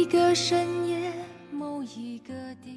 [0.00, 1.12] 每个深夜，
[1.52, 2.32] 某一个
[2.64, 2.70] 地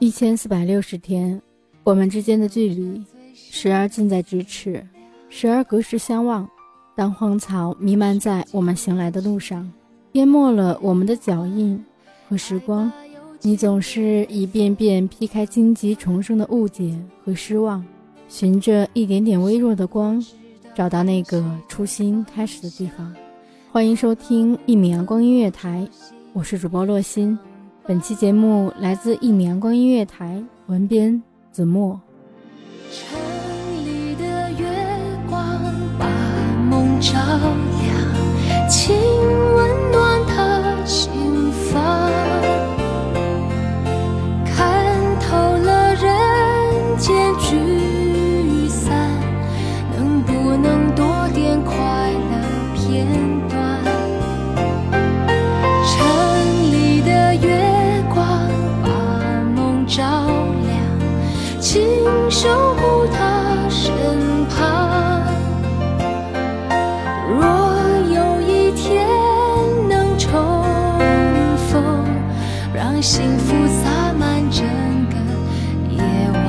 [0.00, 1.40] 一千四百六十天，
[1.84, 3.00] 我们之间的距离，
[3.32, 4.84] 时而近在咫尺，
[5.28, 6.48] 时而隔世相望。
[6.96, 9.72] 当荒草弥漫在我们行来的路上，
[10.14, 11.80] 淹没了我们的脚印
[12.28, 12.90] 和时光，
[13.40, 16.92] 你总是一遍遍劈开荆棘重生的误解
[17.24, 17.84] 和失望，
[18.28, 20.20] 循着一点点微弱的光，
[20.74, 23.14] 找到那个初心开始的地方。
[23.70, 25.88] 欢迎收听一米阳光音乐台，
[26.34, 27.36] 我是主播洛心。
[27.86, 31.98] 本期节目来自一米阳光音乐台，文编子墨。
[32.92, 33.18] 城
[33.84, 34.66] 里的月
[35.28, 35.60] 光
[35.98, 36.06] 把
[36.70, 37.12] 梦照
[37.80, 38.68] 亮，
[73.18, 74.64] 幸福洒满整
[75.10, 75.16] 个
[75.90, 75.98] 夜
[76.30, 76.46] 晚。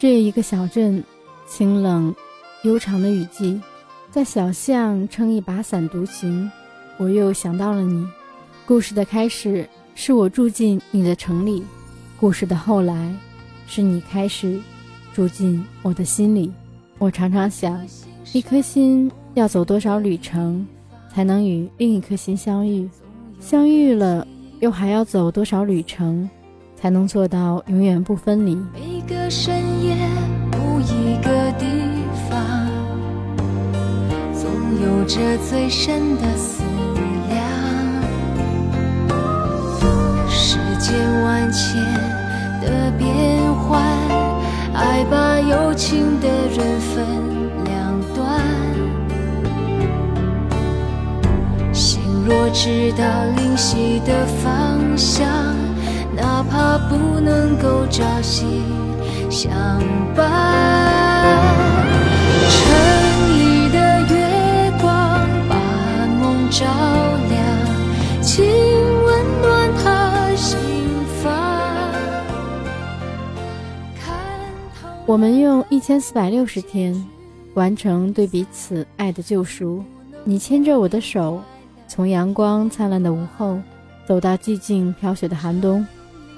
[0.00, 1.04] 这一个小镇，
[1.46, 2.12] 清冷
[2.64, 3.60] 悠长的雨季，
[4.10, 6.50] 在小巷撑一把伞独行，
[6.96, 8.04] 我又想到了你。
[8.66, 11.62] 故事的开始是我住进你的城里，
[12.18, 13.12] 故事的后来
[13.66, 14.60] 是你开始
[15.12, 16.52] 住进我的心里。
[16.98, 17.80] 我常常想，
[18.32, 20.66] 一颗心要走多少旅程，
[21.12, 22.88] 才能与另一颗心相遇？
[23.40, 24.26] 相遇了，
[24.60, 26.28] 又还要走多少旅程，
[26.80, 28.54] 才能做到永远不分离？
[28.72, 29.94] 每个深夜，
[30.52, 31.66] 某一个地
[32.30, 32.38] 方，
[34.32, 34.50] 总
[34.80, 36.62] 有着最深的思
[37.28, 37.44] 量。
[40.30, 41.82] 世间万千
[42.64, 43.06] 的变
[43.54, 43.82] 幻，
[44.72, 47.04] 爱把有情的人分
[47.64, 48.40] 两端。
[51.72, 53.04] 心若知道
[53.36, 55.26] 灵犀的方向，
[56.16, 58.62] 哪怕不能够朝夕
[59.30, 59.52] 相
[60.16, 60.24] 伴。
[62.48, 62.58] 城
[63.38, 64.88] 里的月光
[65.48, 65.54] 把
[66.20, 66.64] 梦照
[75.06, 76.94] 我们用一千四百六十天，
[77.52, 79.84] 完成对彼此爱的救赎。
[80.24, 81.42] 你牵着我的手，
[81.86, 83.58] 从阳光灿烂的午后，
[84.06, 85.86] 走到寂静飘雪的寒冬，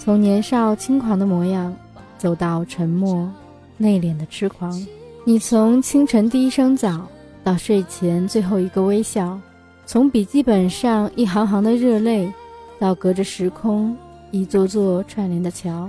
[0.01, 1.73] 从年少轻狂的模样，
[2.19, 3.31] 走到沉默
[3.77, 4.77] 内敛的痴狂。
[5.25, 7.07] 你从清晨第一声早
[7.45, 9.39] 到睡前最后一个微笑，
[9.87, 12.33] 从笔记本上一行行的热泪，
[12.81, 13.97] 到隔着时空
[14.33, 15.89] 一座座串联的桥。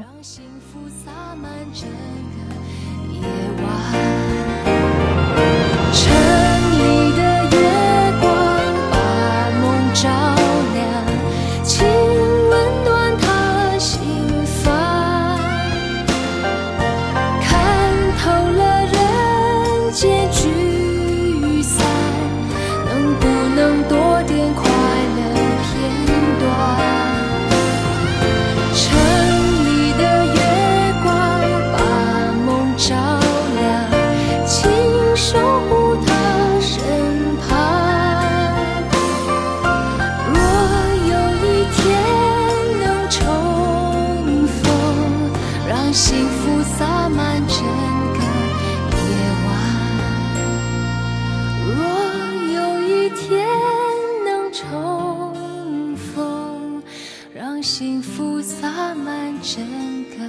[57.62, 59.64] 幸福洒满整
[60.06, 60.26] 个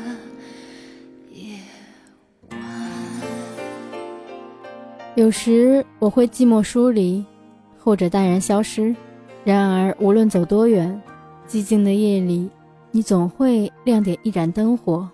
[1.32, 1.58] 夜
[2.50, 2.58] 晚
[5.14, 7.24] 有时我会寂寞疏离，
[7.78, 8.94] 或者淡然消失。
[9.44, 11.00] 然而无论走多远，
[11.48, 12.48] 寂静的夜里，
[12.90, 15.08] 你总会亮点一盏灯火，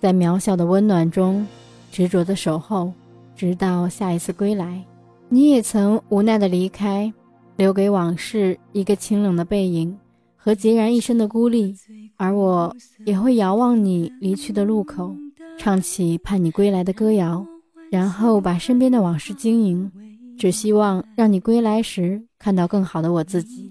[0.00, 1.46] 在渺小的温暖中，
[1.90, 2.92] 执着的守候，
[3.34, 4.82] 直到下一次归来。
[5.28, 7.12] 你也曾无奈的离开，
[7.56, 9.96] 留给往事一个清冷的背影
[10.42, 11.74] 和孑然一身的孤立。
[12.16, 15.14] 而我也会遥望你离去的路口，
[15.58, 17.46] 唱起盼你归来的歌谣。
[17.90, 19.90] 然后把身边的往事经营，
[20.38, 23.70] 只希望让你归来时看到更好的我自己。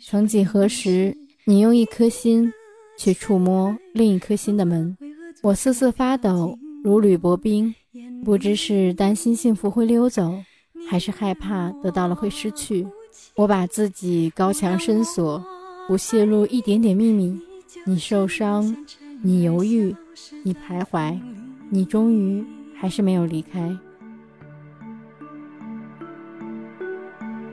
[0.00, 2.50] 曾几何时，你用一颗心
[2.98, 4.96] 去触摸另一颗心的门，
[5.42, 7.74] 我瑟瑟发抖，如履薄冰。
[8.24, 10.34] 不知是担心幸福会溜走，
[10.88, 12.86] 还是害怕得到了会失去。
[13.34, 15.44] 我把自己高墙深锁，
[15.86, 17.40] 不泄露一点点秘密。
[17.84, 18.76] 你受伤，
[19.22, 19.94] 你犹豫，
[20.42, 21.18] 你徘徊，
[21.70, 22.44] 你终于。
[22.78, 23.58] 还是没有离开。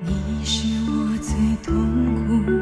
[0.01, 1.33] 你是我最
[1.63, 1.73] 痛
[2.45, 2.52] 苦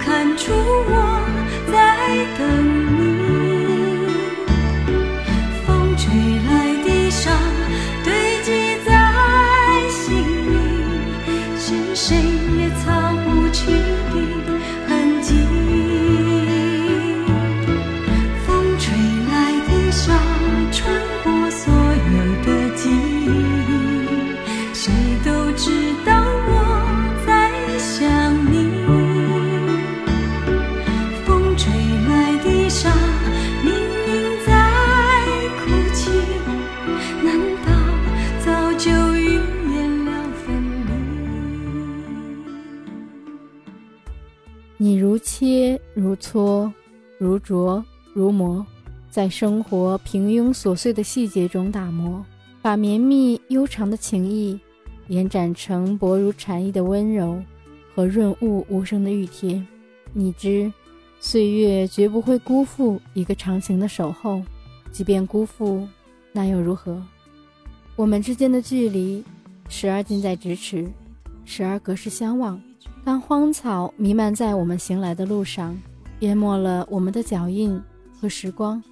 [0.00, 1.20] 看出我
[1.70, 2.73] 在等
[44.84, 46.70] 你如切，如磋，
[47.16, 48.66] 如琢，如磨，
[49.08, 52.22] 在生活平庸琐碎的细节中打磨，
[52.60, 54.60] 把绵密悠长的情谊
[55.08, 57.42] 延展成薄如蝉翼的温柔
[57.94, 59.66] 和润物无声的熨帖。
[60.12, 60.70] 你知，
[61.18, 64.42] 岁月绝不会辜负一个长情的守候，
[64.92, 65.88] 即便辜负，
[66.30, 67.02] 那又如何？
[67.96, 69.24] 我们之间的距离，
[69.66, 70.86] 时而近在咫尺，
[71.46, 72.60] 时而隔世相望。
[73.04, 75.78] 当荒草弥漫在我们行来的路上，
[76.20, 77.78] 淹没了我们的脚印
[78.18, 78.82] 和时光，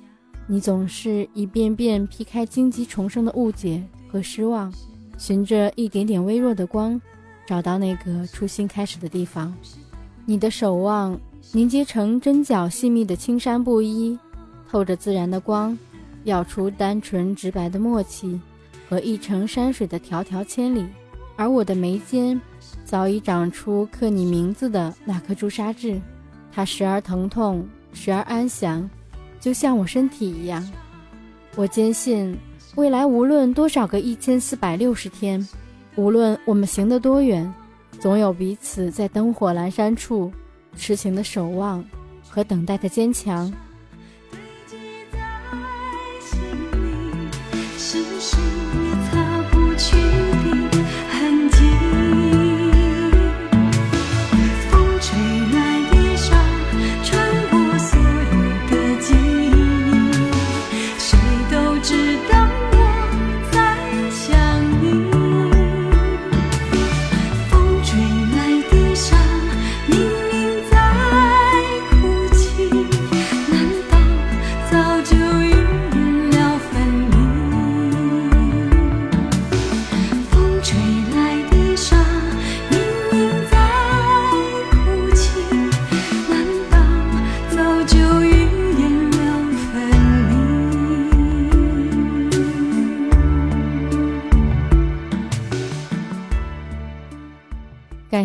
[0.46, 4.70] 你总是一遍遍劈开荆棘重生的误解和失望，
[5.16, 7.00] 循着一点点微弱的光，
[7.46, 9.50] 找到那个初心开始的地方。
[10.26, 11.18] 你的守望
[11.52, 14.18] 凝结成针脚细密的青山布衣，
[14.70, 15.76] 透着自然的光，
[16.24, 18.38] 耀出单纯直白的默契
[18.90, 20.84] 和一程山水的迢迢千里。
[21.34, 22.38] 而我的眉间。
[22.84, 26.00] 早已长出刻你名字的那颗朱砂痣，
[26.52, 28.88] 它时而疼痛，时而安详，
[29.40, 30.66] 就像我身体一样。
[31.56, 32.36] 我坚信，
[32.74, 35.46] 未来无论多少个一千四百六十天，
[35.96, 37.52] 无论我们行得多远，
[37.98, 40.32] 总有彼此在灯火阑珊处
[40.76, 41.84] 痴情的守望
[42.28, 43.52] 和等待的坚强。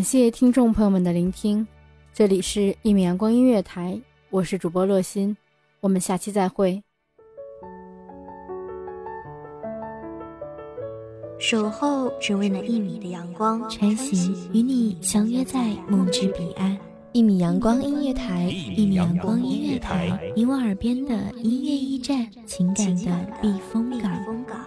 [0.07, 1.67] 谢听众朋友们的聆听，
[2.13, 3.99] 这里是一米阳光音乐台，
[4.29, 5.35] 我是主播洛心，
[5.81, 6.81] 我们下期再会。
[11.37, 16.77] 守候只为那一米的阳光，穿行与你相约在梦之彼岸。
[17.11, 24.66] 一米阳光音乐台，一米阳光音乐台，你我耳边的音乐驿站，情感的避风港。